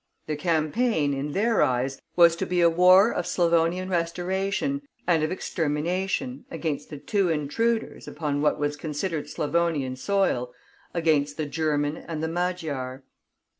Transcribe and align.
The 0.25 0.35
campaign, 0.35 1.13
in 1.13 1.33
their 1.33 1.61
eyes, 1.61 2.01
was 2.15 2.35
to 2.37 2.47
be 2.47 2.59
a 2.59 2.71
war 2.71 3.11
of 3.11 3.27
Slavonian 3.27 3.87
restoration 3.87 4.81
and 5.05 5.21
of 5.21 5.29
extermination, 5.31 6.43
against 6.49 6.89
the 6.89 6.97
two 6.97 7.29
intruders, 7.29 8.07
upon 8.07 8.41
what 8.41 8.57
was 8.57 8.75
considered 8.77 9.29
Slavonian 9.29 9.95
soil, 9.95 10.53
against 10.91 11.37
the 11.37 11.45
German 11.45 11.97
and 11.97 12.23
the 12.23 12.27
Magyar. 12.27 13.03